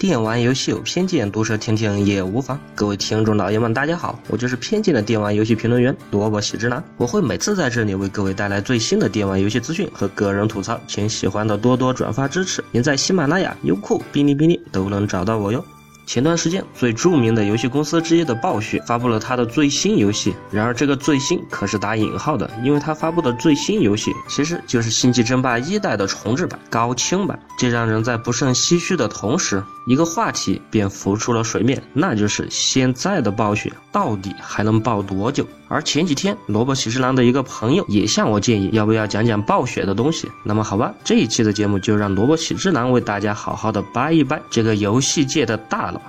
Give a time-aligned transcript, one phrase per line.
[0.00, 2.58] 电玩游戏有偏见，毒舌听听也无妨。
[2.74, 6.82] 各位听众老爷们，大家好，我就是偏见的电玩游戏评论员萝卜喜之郎。
[6.96, 12.64] 我会每次在这里为各位带来最新的电玩游戏资讯和个人吐槽，请喜欢的多多转发支持。
[12.70, 15.62] 您在喜马拉雅、优酷、哔哩哔哩都能找到我哟。
[16.06, 20.34] 前段时间，最著名的游戏公司之一的暴雪发布了它的最新游戏。
[20.50, 27.38] 然而，这个“最新”可是打引号的，因为它发布的最新游戏其实就是《星际争霸一代》的重置版、高清版。
[27.56, 35.44] 这让人在不胜唏嘘的同时，一个话题便浮出了水面，那就是现在的暴雪到底还能暴多久？
[35.66, 40.30] 而前几天，萝卜喜之郎的一个朋友也向我建议，要不要讲讲暴雪的东西？
[40.44, 46.00] 那么好吧，这一期的节目就让萝卜喜之郎为大家好好的掰一掰这个游戏界的大佬。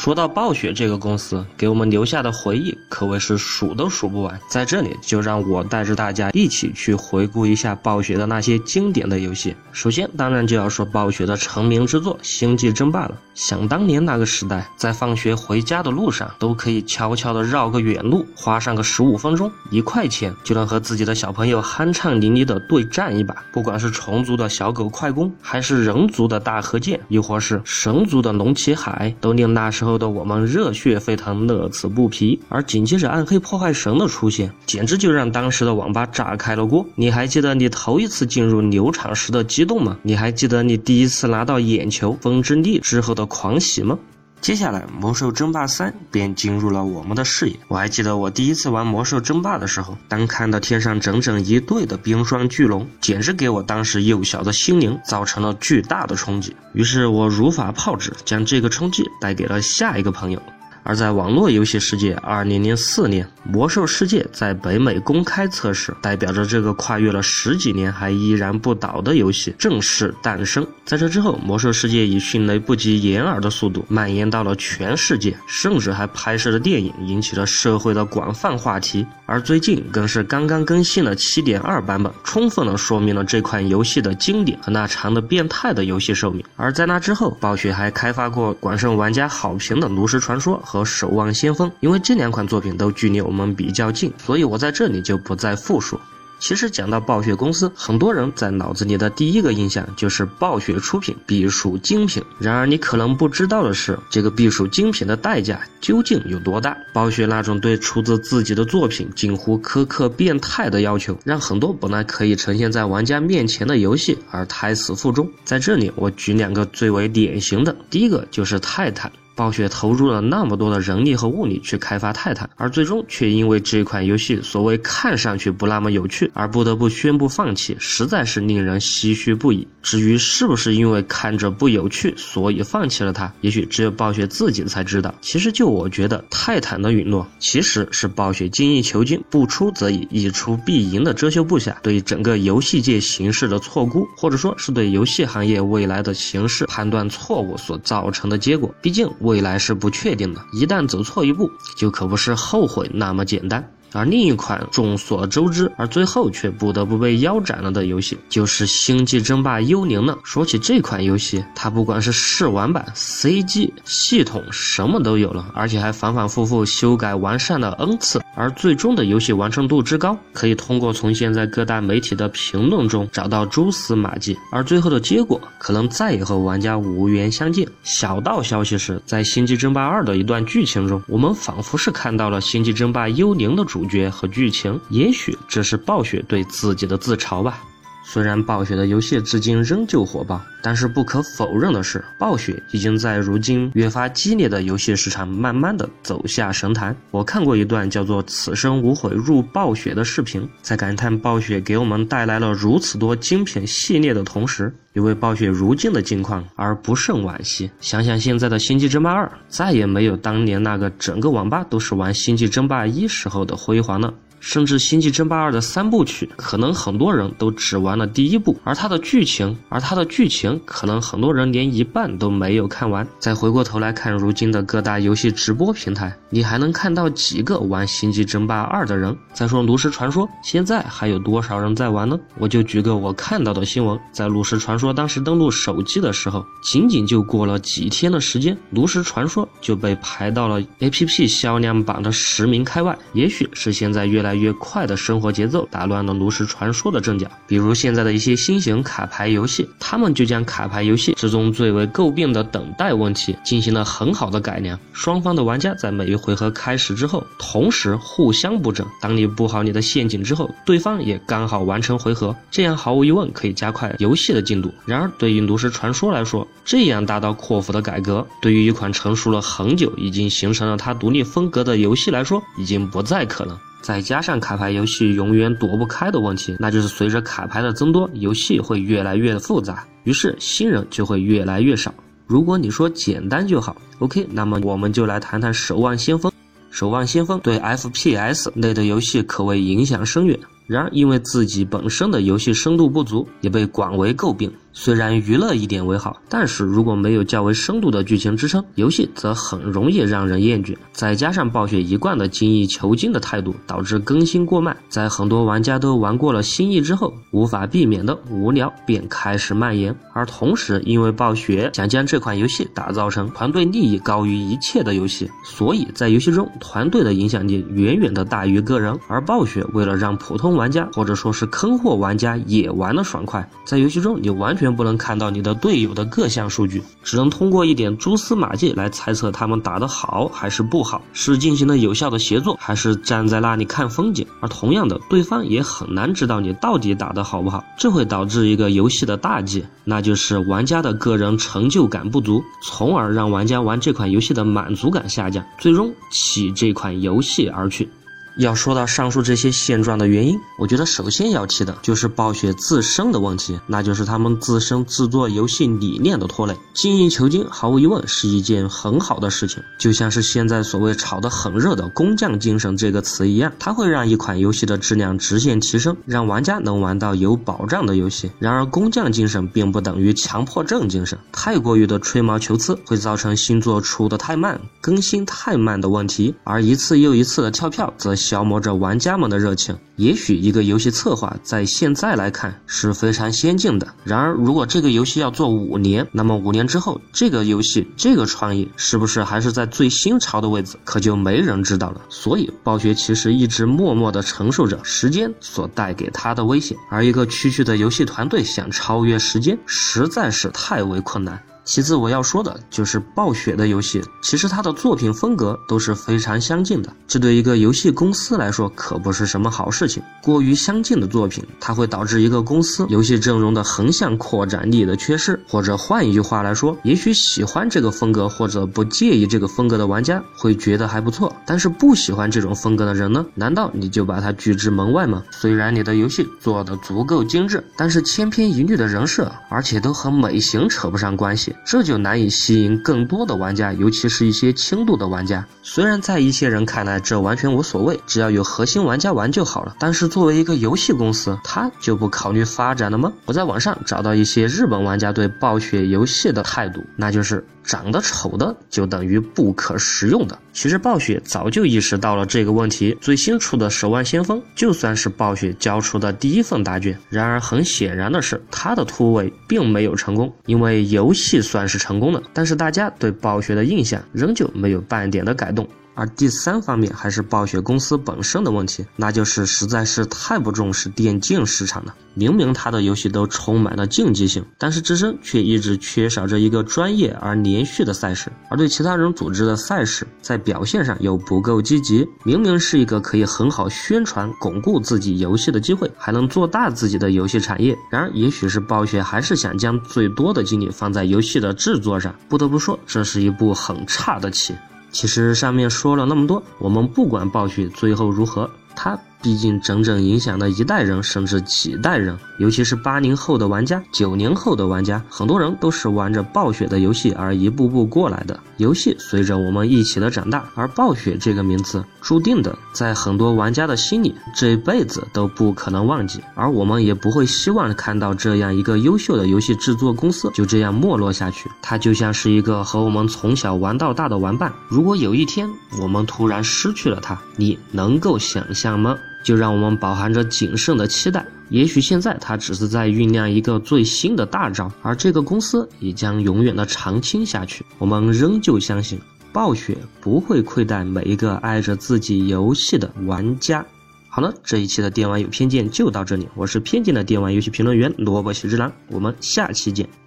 [0.00, 4.40] 说到暴雪这个公司，给我们留下的回忆可谓是数都数不完。
[4.48, 9.54] 在这里，就让我带着大家一起去回顾一下暴雪的那些经典的游戏。
[9.72, 13.14] 首先，当然就要说暴雪的成名之作《星际争霸》了。
[13.34, 23.34] 想当年那个时代，在放学回家的路上，都可以悄悄地绕个远路，花上个十五分钟，一块钱就能和自己的小朋友酣畅淋漓地对战一把。
[23.52, 29.89] 不管是虫族的小狗快攻，还是人族的大河剑，亦或是神族的龙骑海，都令那时候。
[29.90, 32.38] 逗得我们热血沸腾，乐此不疲。
[32.48, 36.86] 而紧接着暗黑破坏神的出现，简直就让当时的网吧炸开了锅。
[36.94, 39.98] 你还记得你头一次进入牛场时的激动吗？
[40.04, 43.98] 你还记得你第一次拿到眼球风之力之后的狂喜吗？
[44.40, 47.60] 接下来，魔兽争霸三便进入了我们的视野。
[47.68, 56.56] 我还记得我第一次玩魔兽争霸的时候，当看到天上整整一队的冰霜巨龙，简直给我当时幼小的心灵造成了巨大的冲击。
[56.72, 60.42] 于是我如法炮制，将这个冲击带给了下一个朋友。
[60.90, 70.66] 而在网络游戏世界，二零零四年，《魔兽世界》在北美公开测试，代表着这个跨越了十几年还依然不倒的游戏正式诞生。
[70.84, 79.06] 在这之后，《魔兽世界》以迅雷不及掩耳的速度蔓延到了全世界，甚至还拍摄了电影，引起了社会的广泛话题。
[79.26, 86.44] 而最近更是刚刚更新了七点二版本，充分的说明了这款游戏的经典和那长的变态的游戏寿命。
[86.56, 90.60] 而在那之后，暴雪还开发过广受玩家好评的《炉石传说》。
[90.66, 96.00] 和和《守望先锋》，因为这两款作品都距离我们比较近，所以我在这里就不再复述。
[96.38, 102.22] 其实讲到暴雪公司，很多人在脑子里的第一个印象就是暴雪出品必属精品。
[102.38, 106.74] 然而你可能不知道的是，这个必属精品的代价究竟有多大？
[106.94, 115.30] 暴雪那种对出自自己的作品近乎苛刻变态的要求，让很多本来可以呈现在玩家面前的游戏而胎死腹中。
[115.44, 119.12] 在这里，我举两个最为典型的，第一个就是泰坦。
[119.34, 129.66] 暴雪投入了那么多的人力和物力去开发泰坦，而最终却因为这款游戏所谓看上去不那么有趣，而不得不宣布放弃，实在是令人唏嘘不已。
[129.82, 135.14] 至于是不是因为看着不有趣，所以放弃了它，也许只有暴雪自己才知道。
[135.22, 148.74] 其实就我觉得，泰坦的陨落其实是暴雪精益求精，不出则已，一出必赢的遮羞布下，对整个游戏界形势的错估，或者说是对游戏行业未来的形势判断错误所造成的结果。
[148.82, 149.08] 毕竟。
[149.20, 153.72] 未来是不确定的，一旦走错一步，就可不是后悔那么简单。
[153.92, 160.16] 而另一款众所周知，而最后却不得不被腰斩了的游戏，就是《星际争霸：幽灵》了。
[160.22, 168.20] 说起这款游戏，它不管是试玩版、CG、系统，什么都有了，而且还反反复复修改完善了 N 次。
[168.36, 174.38] 而最终的游戏完成度之高，可以通过从现在各大媒体的评论中找到蛛丝马迹。
[174.52, 177.66] 而最后的结果，可能再也和玩家无缘相见。
[177.82, 183.79] 小道消息是，在《星际争霸二》的一段剧情中，我们仿佛是看到了《星际争霸：幽灵》的主。
[183.80, 187.62] 主角和剧情，也许这是暴雪对自己的自嘲吧。
[188.02, 196.96] 虽然暴雪的游戏至今仍旧火爆，但是不可否认的是，暴雪已经在如今越发激烈的游戏市场慢慢的走下神坛。
[197.10, 207.70] 我看过一段叫做“此生无悔入暴雪”的视频，在感叹暴雪给我们带来了如此多精品系列的同时，也为暴雪如今的境况而不胜惋惜。
[207.80, 214.12] 想想现在的《星际争霸二》，再也没有当年那个整个网吧都是玩《星际争霸一》时候的辉煌了。
[214.40, 223.06] 甚至《星际争霸二》的三部曲，可能很多人都只玩了第一部，而它的剧情，而它的剧情，可能很多人连一半都没有看完。
[223.18, 229.16] 再回过头来看如今的各大游戏直播平台，你还能看到几个玩《星际争霸二》的人？
[229.32, 232.18] 再说《炉石传说》，现在还有多少人在玩呢？
[232.38, 242.96] 我就举个我看到的新闻，在《炉石传说》当时登录手机的时候，仅仅就过了几天的时间，《炉石传说》就被排到了 APP 销量榜的十名开外。
[243.12, 247.26] 也许是现在越来来越快的生活节奏打乱了炉石传说的阵脚。
[247.48, 254.78] 比如现在的一些新型卡牌游戏，他们就将卡牌游戏之中最为诟病的等待问题进行了很好的改良。
[254.92, 258.86] 双方的玩家在每一回合开始之后，同时互相布阵。
[259.00, 264.72] 当你布好你的陷阱之后，对方也刚好完成回合，这样毫无疑问可以加快游戏的进度。
[264.86, 273.58] 然而，对于炉石传说来说，这样大刀阔斧的改革，对于一款成熟了很久、已经形成了它独立风格的游戏来说，已经不再可能。
[273.80, 281.92] 再加上卡牌游戏永远躲不开的问题，那就是随着卡牌的增多，游戏会越来越复杂，于是新人就会越来越少。
[282.26, 286.30] 如果你说简单就好，OK，那么我们就来谈谈《守望先锋》。
[286.70, 290.38] 《守望先锋》对 FPS 类的游戏可谓影响深远，
[290.68, 294.52] 然而因为自己本身的游戏深度不足，也被广为诟病。
[294.72, 300.76] 虽然娱乐一点为好，但是如果没有较为深度的剧情支撑，游戏则很容易让人厌倦。
[300.92, 309.92] 再加上暴雪一贯的精益求精的态度，导致更新过慢，在很多玩家都玩过了新意之后，无法避免的无聊便开始蔓延。
[310.14, 318.96] 而同时，因为暴雪想将这款游戏打造成团队利益高于一切的游戏，所以在游戏中团队的影响力远远的大于个人。
[319.08, 324.59] 而暴雪为了让普通玩家或者说是坑货玩家也玩的爽快，在游戏中你完。
[324.60, 334.26] 全不能看到你的队友的各项数据，只能通过一点蛛丝马迹来猜测他们打得好还是不好，是进行了有效的协作，还是站在那里看风景。
[334.40, 347.88] 而同样的，对方也很难知道你到底打得好不好，这会导致一个游戏的大忌，那就是玩家的个人成就感不足，从而让玩家玩这款游戏的满足感下降，最终弃这款游戏而去。
[348.36, 356.56] 要说到上述这些现状的原因，我觉得首先要提的就是暴雪自身的问题，那就是他们自身制作游戏理念的拖累。
[356.72, 368.30] 精益求精，毫无疑问是一件很好的事情，就像是现在所谓炒得很热的“工匠精神”这个词一样，它会让一款游戏的质量直线提升，让玩家能玩到有保障的游戏。
[368.38, 378.14] 然而，工匠精神并不等于强迫症精神，太过于的吹毛求疵会造成新作出的太慢、更新太慢的问题，而一次又一次的跳票则。
[378.20, 379.76] 消磨着玩家们的热情。
[379.96, 392.00] 也许一个游戏策划在现在来看是非常先进的，然而如果这个游戏要做五年，那么五年之后，这个游戏这个创意是不是还是在最新潮的位置，可就没人知道了。
[392.08, 401.42] 所以暴雪其实一直默默地承受着时间所带给他的危险，而一个区区的游戏团队想超越时间，实在是太为困难。
[401.64, 410.02] 其次，我要说的就是暴雪的游戏，其实它的作品风格都是非常相近的，这对一个游戏公司来说可不是什么好事情。
[410.22, 423.24] 过于相近的作品，它会导致一个公司游戏阵容的横向扩展力的缺失，或者换一句话来说，也许喜欢这个风格或者不介意这个风格的玩家会觉得还不错，但是不喜欢这种风格的人呢？
[423.34, 425.22] 难道你就把他拒之门外吗？
[425.30, 431.54] 虽然你的游戏做的足够精致，但是千篇一律的人设，而且都和美型扯不上关系。
[431.64, 435.46] 这就难以吸引更多的玩家，尤其是一些轻度的玩家。
[435.62, 439.76] 虽然在一些人看来这完全无所谓，只要有核心玩家玩就好了。
[439.78, 443.12] 但是作为一个游戏公司，他就不考虑发展了吗？
[443.26, 447.44] 我在网上找到一些日本玩家对暴雪游戏的态度，那就是。
[447.62, 450.38] 长得丑的就等于不可食用的。
[450.52, 452.96] 其实暴雪早就意识到了这个问题。
[453.00, 460.32] 最新出的《守望先锋》就算是暴雪交出的第一份答卷，然而很显然的是，它的突围并没有成功。
[460.46, 465.68] 因为游戏算是成功的，但是大家对暴雪的印象仍旧没有半点的改动。
[465.94, 471.94] 而第三方面还是暴雪公司本身的问题，那就是实在是太不重视电竞市场了。
[472.14, 482.06] 明明他的游戏都充满了竞技性，但是自身却一直缺少着一个专业而连续的赛事，而对其他人组织的赛事，在表现上又不够积极。
[482.24, 487.76] 明明是一个可以很好宣传、巩固自己游戏的机会，还能做大自己的游戏产业。
[487.90, 492.14] 然而，也许是暴雪还是想将最多的精力放在游戏的制作上。
[492.28, 494.54] 不得不说，这是一部很差的棋。
[494.90, 498.98] 其实上面说了那么多，我们不管暴雪最后如何，他。
[499.22, 508.40] 毕竟，整整影响了一代人，甚至几代人，尤其是八零后的玩家、九零后的玩家，很多人都是玩着暴雪的游戏而一步步过来的。
[508.56, 516.22] 游戏随着我们一起的长大，而暴雪这个名字，注定的在很多玩家的心里，这辈子都不可能忘记。
[516.34, 521.50] 而我们也不会希望看到这样一个优秀的游戏制作公司就这样没落下去。
[521.60, 525.46] 它就像是一个和我们从小玩到大的玩伴，如果有一天
[525.78, 528.96] 我们突然失去了它，你能够想象吗？
[529.22, 531.26] 就让我们饱含着谨慎的期待。
[531.48, 537.64] 也许现在他只是在酝酿一个最新的大招，而这个公司也将永远的长青下去。
[537.78, 539.00] 我们仍旧相信，
[539.32, 543.66] 暴雪不会亏待每一个爱着自己游戏的玩家。
[544.08, 549.99] 好了，这一期的电玩有偏见就到这里，我是偏见的电玩游戏评论员萝卜喜之郎，我们下期见。